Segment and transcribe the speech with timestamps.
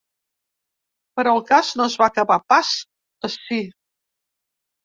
[1.19, 2.73] Però el cas no es va acabar pas
[3.31, 3.63] ací.